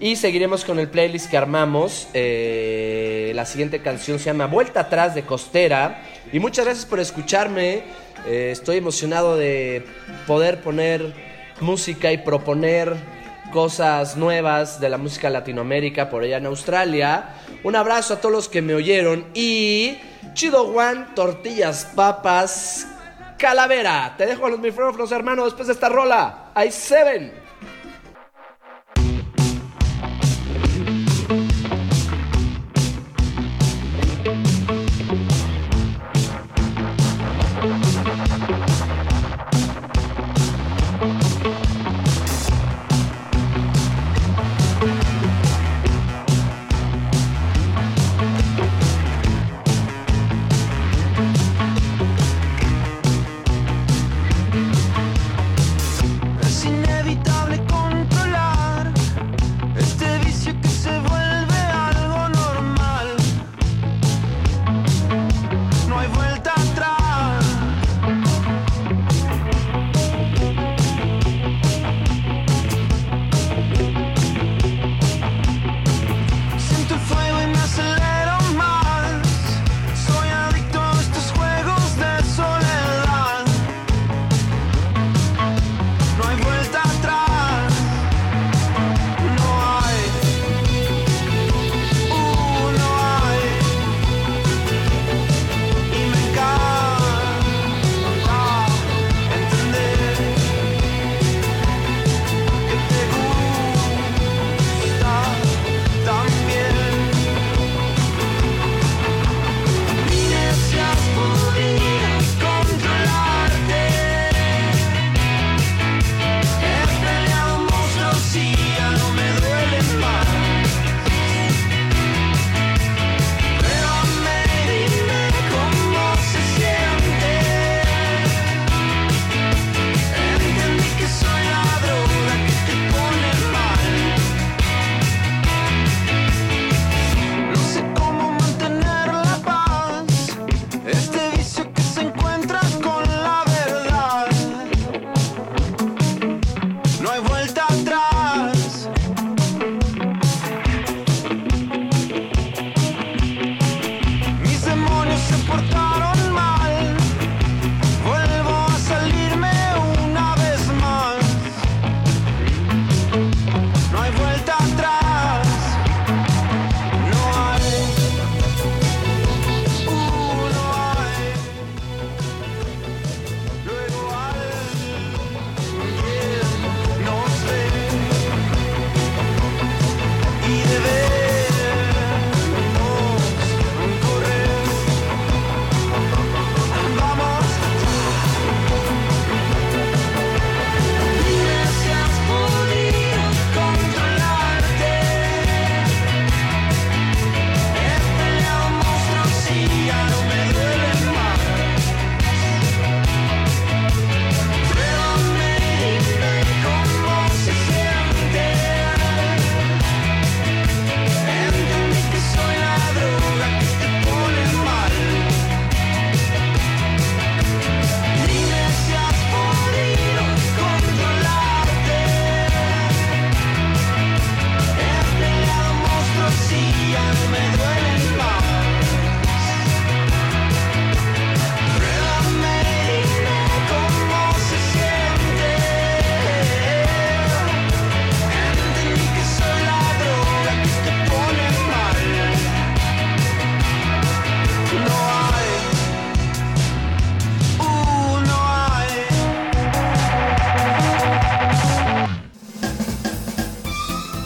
[0.00, 2.08] Y seguiremos con el playlist que armamos.
[2.14, 6.02] Eh, la siguiente canción se llama Vuelta atrás de Costera.
[6.32, 7.82] Y muchas gracias por escucharme.
[8.26, 9.84] Estoy emocionado de
[10.26, 11.12] poder poner
[11.60, 13.19] música y proponer
[13.50, 17.34] cosas nuevas de la música Latinoamérica por allá en Australia.
[17.64, 19.98] Un abrazo a todos los que me oyeron y
[20.32, 22.86] Chido One, tortillas, papas,
[23.36, 24.14] calavera.
[24.16, 26.50] Te dejo a los micrófonos, hermano, después de esta rola.
[26.54, 27.32] Hay seven.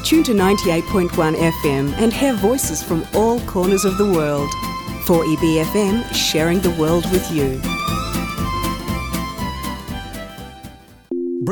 [0.05, 4.51] Tune to 98.1 FM and hear voices from all corners of the world.
[5.07, 7.59] For EBFM, sharing the world with you.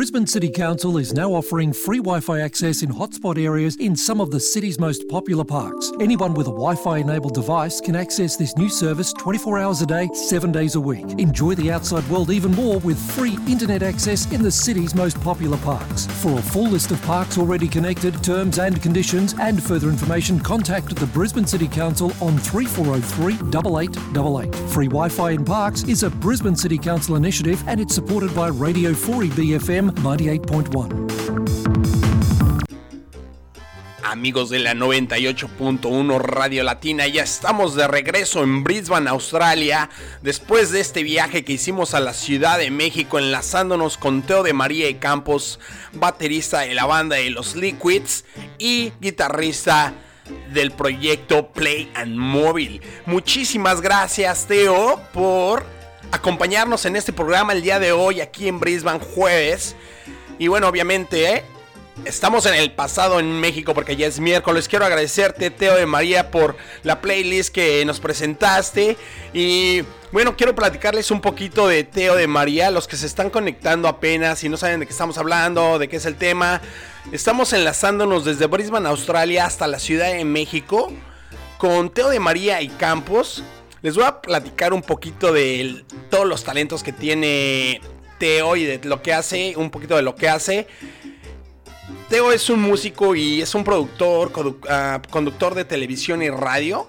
[0.02, 4.20] Brisbane City Council is now offering free Wi Fi access in hotspot areas in some
[4.20, 5.92] of the city's most popular parks.
[6.00, 9.86] Anyone with a Wi Fi enabled device can access this new service 24 hours a
[9.86, 11.04] day, 7 days a week.
[11.20, 15.56] Enjoy the outside world even more with free internet access in the city's most popular
[15.58, 16.06] parks.
[16.20, 20.96] For a full list of parks already connected, terms and conditions, and further information, contact
[20.96, 24.70] the Brisbane City Council on 3403 8888.
[24.72, 28.48] Free Wi Fi in parks is a Brisbane City Council initiative and it's supported by
[28.48, 29.54] Radio 4EB
[29.92, 31.12] FM 98.1.
[34.04, 39.88] Amigos de la 98.1 Radio Latina, ya estamos de regreso en Brisbane, Australia,
[40.20, 44.52] después de este viaje que hicimos a la Ciudad de México enlazándonos con Teo de
[44.52, 45.60] María y Campos,
[45.92, 48.24] baterista de la banda de los Liquids
[48.58, 49.94] y guitarrista
[50.52, 52.80] del proyecto Play and Mobile.
[53.06, 55.64] Muchísimas gracias Teo por
[56.12, 59.74] acompañarnos en este programa el día de hoy aquí en Brisbane jueves.
[60.38, 61.44] Y bueno, obviamente, ¿eh?
[62.04, 64.66] Estamos en el pasado en México porque ya es miércoles.
[64.66, 68.96] Quiero agradecerte, Teo de María, por la playlist que nos presentaste.
[69.32, 72.70] Y bueno, quiero platicarles un poquito de Teo de María.
[72.70, 75.96] Los que se están conectando apenas y no saben de qué estamos hablando, de qué
[75.96, 76.60] es el tema.
[77.12, 80.92] Estamos enlazándonos desde Brisbane, Australia, hasta la Ciudad de México
[81.58, 83.44] con Teo de María y Campos.
[83.82, 87.80] Les voy a platicar un poquito de todos los talentos que tiene
[88.18, 90.68] Teo y de lo que hace, un poquito de lo que hace.
[92.08, 94.30] Teo es un músico y es un productor,
[94.68, 96.88] ah, conductor de televisión y radio,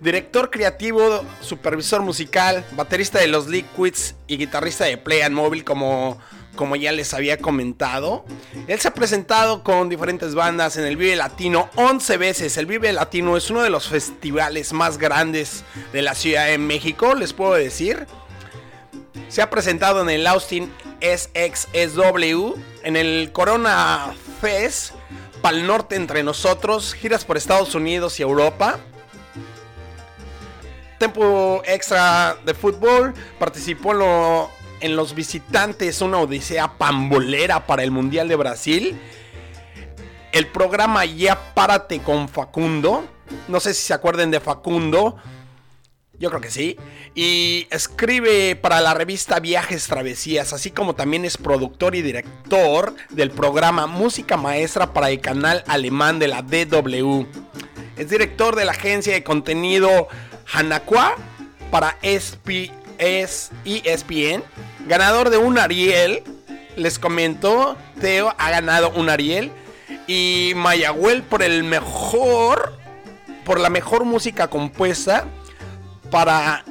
[0.00, 6.20] director creativo, supervisor musical, baterista de los Liquids y guitarrista de Play and Mobile como,
[6.60, 8.22] como ya les había comentado.
[8.68, 12.54] Él se ha presentado con diferentes bandas en el Vive Latino 11 veces.
[12.58, 17.14] El Vive Latino es uno de los festivales más grandes de la Ciudad de México,
[17.14, 18.06] les puedo decir.
[19.28, 22.52] Se ha presentado en el Austin SXSW,
[22.82, 24.92] en el Corona Fest,
[25.40, 28.80] Pal Norte entre nosotros, giras por Estados Unidos y Europa.
[30.98, 34.50] Tempo extra de fútbol, participó en, lo-
[34.80, 39.00] en los visitantes, una odisea pambolera para el Mundial de Brasil.
[40.32, 43.04] El programa Ya Párate con Facundo,
[43.48, 45.16] no sé si se acuerden de Facundo,
[46.18, 46.76] yo creo que sí.
[47.14, 53.30] Y escribe para la revista Viajes Travesías, así como también es productor y director del
[53.30, 57.26] programa Música Maestra para el canal alemán de la DW.
[57.96, 60.08] Es director de la agencia de contenido
[60.52, 61.16] Hanakwa
[61.70, 62.70] para SP
[63.00, 64.44] es ESPN.
[64.86, 66.22] Ganador de un Ariel.
[66.76, 69.52] Les comento, Teo ha ganado un Ariel.
[70.06, 72.78] Y Mayagüel por el mejor.
[73.44, 75.24] Por la mejor música compuesta
[76.10, 76.64] para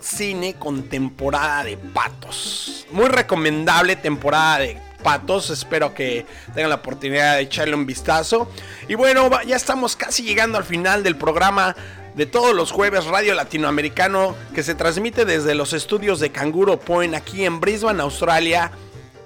[0.00, 2.86] cine con temporada de patos.
[2.90, 5.50] Muy recomendable temporada de patos.
[5.50, 8.50] Espero que tengan la oportunidad de echarle un vistazo.
[8.88, 11.74] Y bueno, ya estamos casi llegando al final del programa
[12.14, 17.14] de todos los jueves Radio Latinoamericano que se transmite desde los estudios de Canguro Point
[17.14, 18.72] aquí en Brisbane, Australia.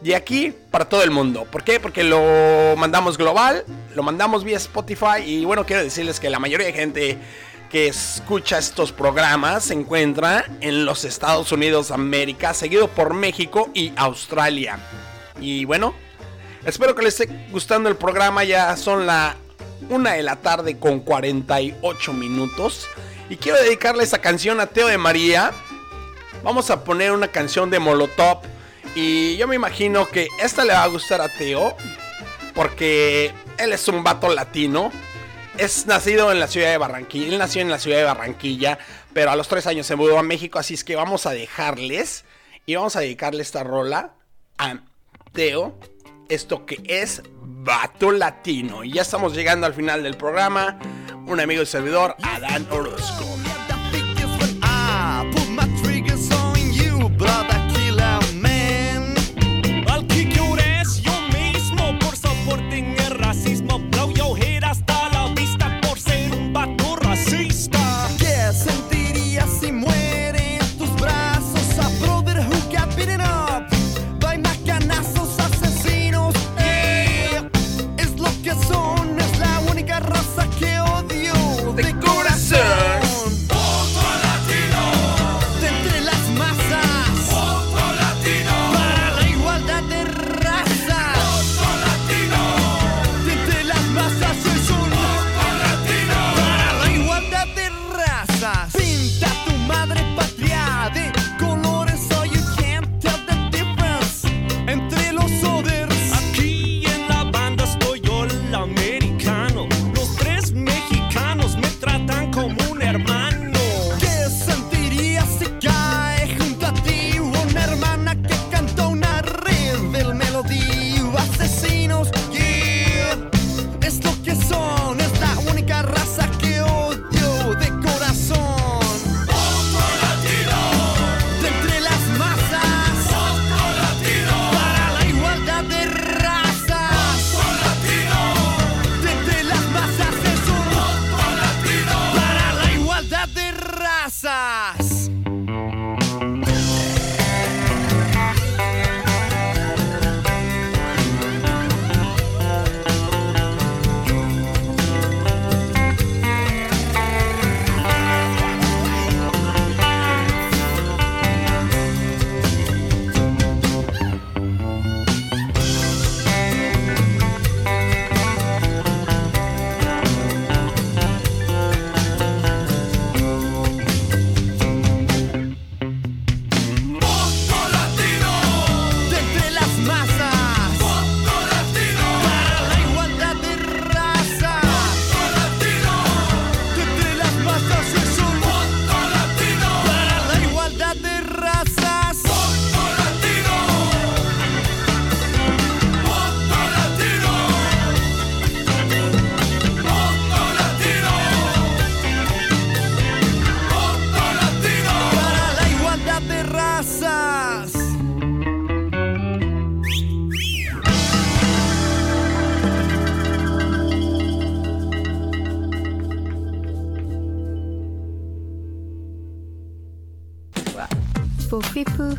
[0.03, 1.47] Y aquí para todo el mundo.
[1.51, 1.81] ¿Por qué?
[1.81, 3.65] Porque lo mandamos global,
[3.95, 7.19] lo mandamos vía Spotify y bueno, quiero decirles que la mayoría de gente
[7.71, 13.71] que escucha estos programas se encuentra en los Estados Unidos de América, seguido por México
[13.75, 14.79] y Australia.
[15.41, 15.95] Y bueno,
[16.65, 19.37] espero que les esté gustando el programa, ya son la
[19.89, 22.87] una de la tarde con 48 minutos.
[23.29, 25.53] Y quiero dedicarle esta canción a Teo de María.
[26.43, 28.39] Vamos a poner una canción de Molotov.
[28.95, 31.77] Y yo me imagino que esta le va a gustar a Teo.
[32.55, 34.93] Porque él es un vato latino.
[35.59, 37.29] Es nacido en la ciudad de Barranquilla.
[37.29, 38.79] Él nació en la ciudad de Barranquilla.
[39.13, 40.59] Pero a los tres años se mudó a México.
[40.59, 42.25] Así es que vamos a dejarles.
[42.65, 44.13] Y vamos a dedicarle esta rola
[44.59, 44.81] a
[45.33, 45.79] Teo.
[46.29, 47.23] Esto que es
[47.67, 48.85] Vato Latino.
[48.85, 50.79] Y ya estamos llegando al final del programa.
[51.27, 53.46] Un amigo y servidor, Adán Orozco.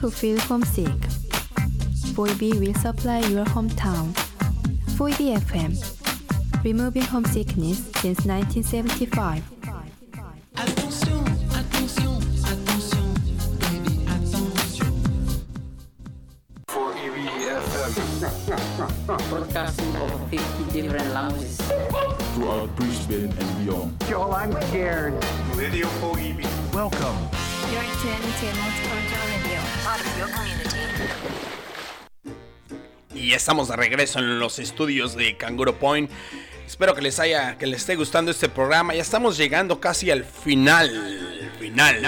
[0.08, 1.01] Who feel homesick,
[2.16, 4.14] 4B will supply your hometown.
[4.95, 9.43] 4B FM, removing homesickness since 1975.
[19.30, 21.58] Broadcasting over 50 different languages.
[21.58, 24.03] throughout Brisbane and beyond.
[24.08, 25.14] Joel, I'm scared.
[25.58, 26.74] Radio 4EB.
[26.74, 27.46] Welcome.
[33.13, 36.09] Y estamos de regreso en los estudios de Canguro Point.
[36.65, 38.93] Espero que les haya, que les esté gustando este programa.
[38.93, 42.05] Ya estamos llegando casi al final, final,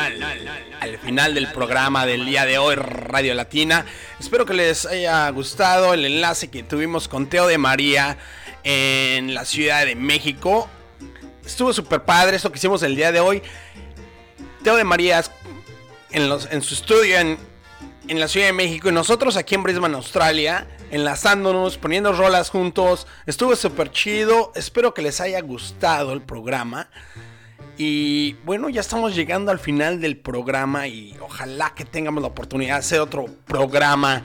[0.80, 3.86] al final del programa del día de hoy, Radio Latina.
[4.20, 8.18] Espero que les haya gustado el enlace que tuvimos con Teo de María
[8.64, 10.70] en la Ciudad de México.
[11.45, 13.41] Estuvo súper padre esto que hicimos el día de hoy.
[14.64, 15.24] Teo de María
[16.12, 17.38] en, los, en su estudio en,
[18.07, 23.07] en la Ciudad de México y nosotros aquí en Brisbane, Australia, enlazándonos, poniendo rolas juntos.
[23.26, 24.51] Estuvo súper chido.
[24.55, 26.89] Espero que les haya gustado el programa.
[27.78, 32.74] Y bueno, ya estamos llegando al final del programa y ojalá que tengamos la oportunidad
[32.74, 34.24] de hacer otro programa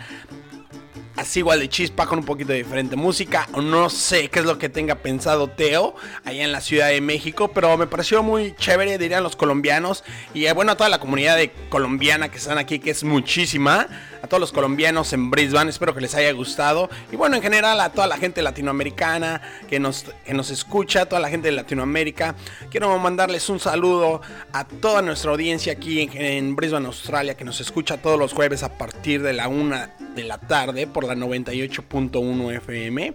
[1.16, 3.48] así igual de chispa con un poquito de diferente música.
[3.62, 5.94] No sé qué es lo que tenga pensado Teo
[6.24, 10.04] allá en la Ciudad de México, pero me pareció muy chévere, dirían los colombianos.
[10.32, 13.88] Y eh, bueno, a toda la comunidad de colombiana que están aquí, que es muchísima.
[14.24, 16.88] A todos los colombianos en Brisbane, espero que les haya gustado.
[17.12, 21.06] Y bueno, en general a toda la gente latinoamericana que nos, que nos escucha, a
[21.06, 22.34] toda la gente de Latinoamérica.
[22.70, 24.22] Quiero mandarles un saludo
[24.54, 28.62] a toda nuestra audiencia aquí en, en Brisbane, Australia, que nos escucha todos los jueves
[28.62, 33.12] a partir de la una de la tarde por la 98.1 FM.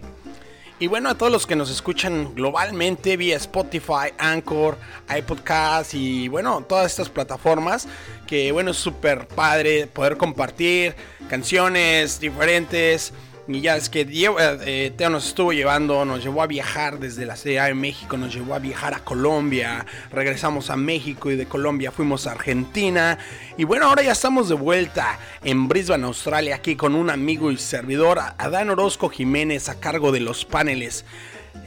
[0.82, 4.78] Y bueno, a todos los que nos escuchan globalmente vía Spotify, Anchor,
[5.14, 7.86] iPodcast y bueno, todas estas plataformas
[8.26, 10.94] que bueno, es súper padre poder compartir
[11.28, 13.12] canciones diferentes.
[13.52, 17.26] Y ya es que Diego, eh, Teo nos estuvo llevando, nos llevó a viajar desde
[17.26, 21.46] la Ciudad de México, nos llevó a viajar a Colombia, regresamos a México y de
[21.46, 23.18] Colombia fuimos a Argentina.
[23.56, 27.56] Y bueno, ahora ya estamos de vuelta en Brisbane, Australia, aquí con un amigo y
[27.56, 31.04] servidor, Adán Orozco Jiménez, a cargo de los paneles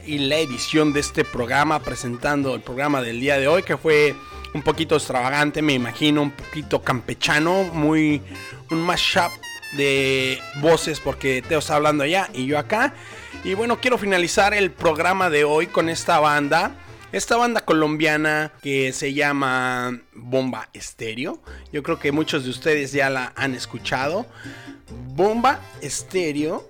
[0.06, 4.14] y la edición de este programa, presentando el programa del día de hoy, que fue
[4.54, 8.22] un poquito extravagante, me imagino, un poquito campechano, muy
[8.70, 9.32] un mashup
[9.76, 12.94] de voces porque Teo está hablando allá y yo acá.
[13.44, 16.76] Y bueno, quiero finalizar el programa de hoy con esta banda.
[17.12, 21.40] Esta banda colombiana que se llama Bomba Estéreo.
[21.72, 24.26] Yo creo que muchos de ustedes ya la han escuchado.
[25.14, 26.68] Bomba Estéreo.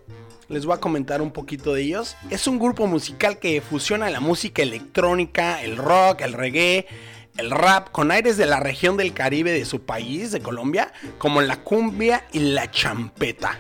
[0.48, 2.16] Les voy a comentar un poquito de ellos.
[2.28, 6.86] Es un grupo musical que fusiona la música electrónica, el rock, el reggae,
[7.36, 11.40] el rap con aires de la región del Caribe de su país, de Colombia, como
[11.40, 13.58] la cumbia y la champeta.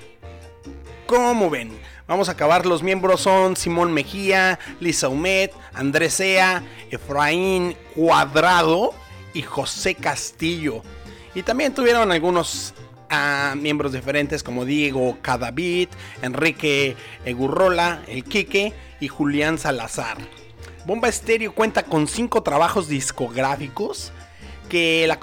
[1.06, 1.76] ¿Cómo ven?
[2.06, 2.66] Vamos a acabar.
[2.66, 8.94] Los miembros son Simón Mejía, Lisa Humet, Andrés Sea, Efraín Cuadrado
[9.32, 10.82] y José Castillo.
[11.34, 12.74] Y también tuvieron algunos
[13.10, 15.88] ah, miembros diferentes como Diego Cadavid,
[16.22, 20.18] Enrique Egurrola, El Quique y Julián Salazar.
[20.86, 24.12] Bomba Estéreo cuenta con cinco trabajos discográficos
[24.68, 25.18] que la,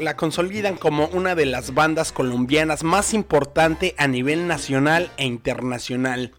[0.00, 6.32] la consolidan como una de las bandas colombianas más importante a nivel nacional e internacional.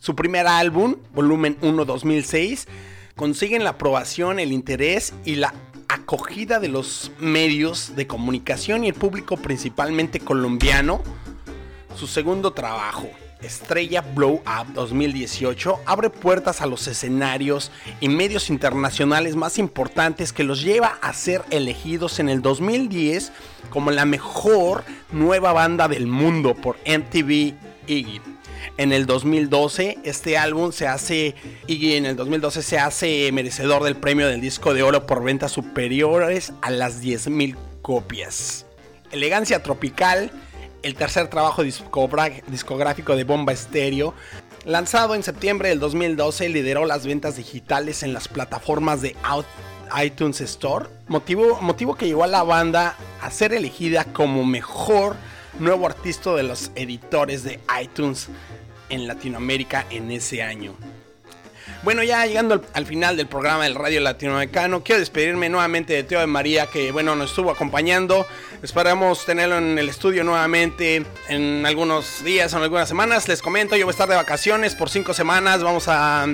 [0.00, 2.66] Su primer álbum, volumen 1 2006,
[3.14, 5.54] consiguen la aprobación, el interés y la
[5.88, 11.00] acogida de los medios de comunicación y el público principalmente colombiano.
[11.94, 13.08] Su segundo trabajo,
[13.44, 17.70] Estrella Blow Up 2018 abre puertas a los escenarios
[18.00, 23.32] y medios internacionales más importantes que los lleva a ser elegidos en el 2010
[23.70, 27.54] como la mejor nueva banda del mundo por MTV
[27.86, 28.20] Iggy.
[28.76, 31.34] En el 2012 este álbum se hace
[31.66, 35.52] Iggy en el 2012 se hace merecedor del premio del disco de oro por ventas
[35.52, 38.66] superiores a las 10.000 copias.
[39.12, 40.32] Elegancia tropical
[40.84, 44.14] el tercer trabajo discográfico de Bomba Estéreo.
[44.64, 49.16] Lanzado en septiembre del 2012, lideró las ventas digitales en las plataformas de
[50.02, 55.16] iTunes Store, motivo, motivo que llevó a la banda a ser elegida como mejor
[55.58, 58.28] nuevo artista de los editores de iTunes
[58.90, 60.74] en Latinoamérica en ese año.
[61.84, 66.02] Bueno, ya llegando al, al, final del programa del Radio Latinoamericano, quiero despedirme nuevamente de
[66.02, 68.26] Teo de María, que bueno, nos estuvo acompañando.
[68.62, 73.28] Esperamos tenerlo en el estudio nuevamente en algunos días o en algunas semanas.
[73.28, 75.62] Les comento, yo voy a estar de vacaciones por cinco semanas.
[75.62, 76.26] Vamos a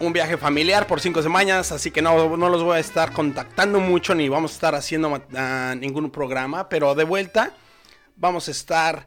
[0.00, 3.80] un viaje familiar por cinco semanas, así que no, no los voy a estar contactando
[3.80, 7.52] mucho ni vamos a estar haciendo uh, ningún programa, pero de vuelta
[8.16, 9.06] vamos a estar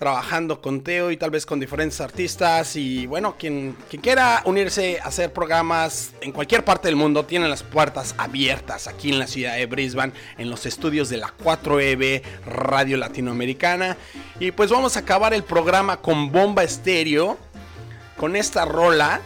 [0.00, 4.98] trabajando con Teo y tal vez con diferentes artistas y bueno, quien, quien, quiera unirse
[4.98, 9.26] a hacer programas en cualquier parte del mundo tiene las puertas abiertas aquí en la
[9.26, 13.98] ciudad de Brisbane en los estudios de la 4EB Radio Latinoamericana
[14.40, 17.36] y pues vamos a acabar el programa con Bomba Estéreo
[18.16, 19.20] con esta rola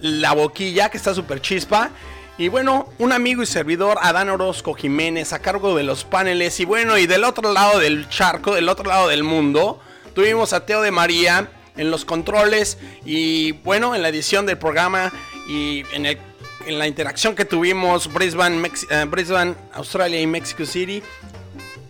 [0.00, 1.90] La Boquilla que está súper chispa
[2.38, 6.58] y bueno, un amigo y servidor, Adán Orozco Jiménez, a cargo de los paneles.
[6.58, 9.78] Y bueno, y del otro lado del charco, del otro lado del mundo,
[10.14, 12.78] tuvimos a Teo de María en los controles.
[13.04, 15.12] Y bueno, en la edición del programa
[15.48, 16.18] y en, el,
[16.66, 21.02] en la interacción que tuvimos Brisbane, uh, Brisbane, Australia y Mexico City.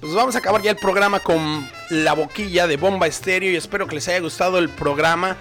[0.01, 3.53] Pues vamos a acabar ya el programa con la boquilla de bomba estéreo.
[3.53, 5.37] Y espero que les haya gustado el programa.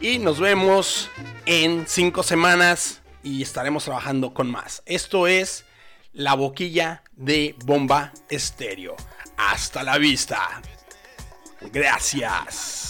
[0.00, 1.10] Y nos vemos
[1.44, 4.82] en cinco semanas y estaremos trabajando con más.
[4.86, 5.64] Esto es
[6.14, 8.96] la boquilla de bomba estéreo.
[9.36, 10.62] Hasta la vista.
[11.60, 12.80] Gracias.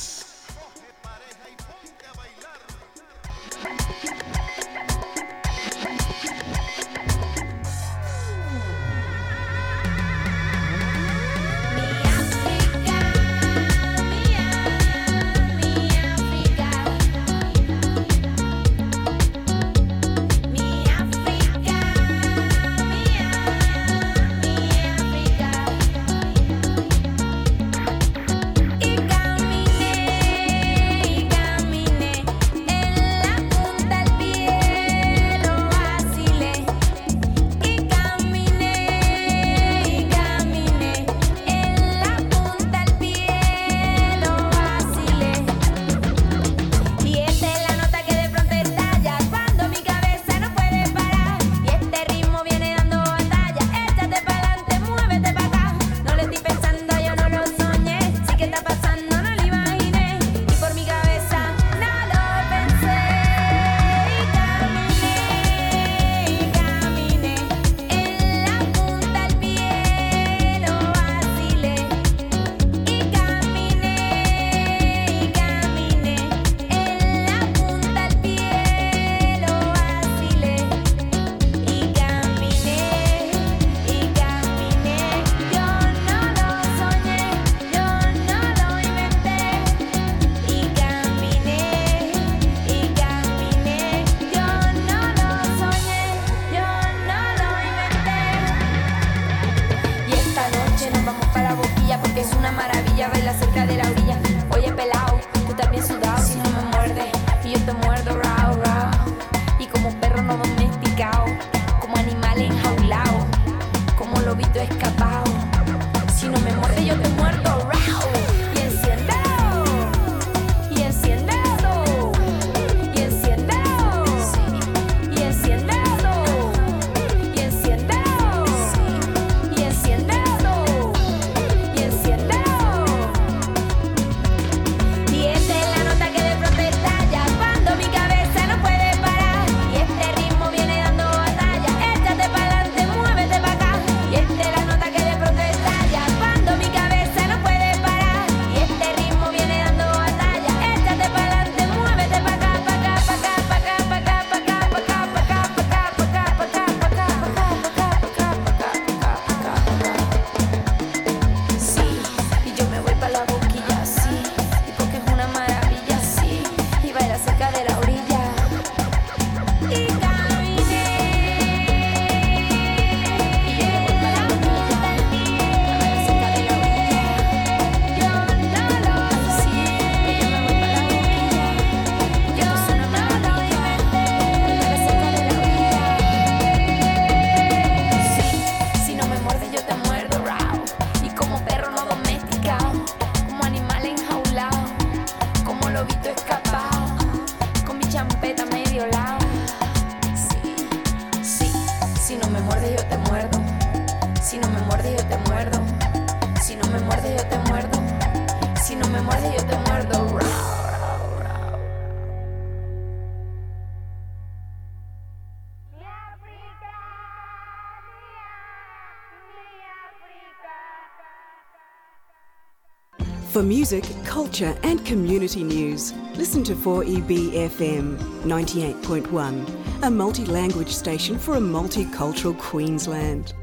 [223.51, 225.93] music, culture, and community news.
[226.15, 233.35] Listen to 4EBFM 98.1, a multi language station for a multicultural Queensland.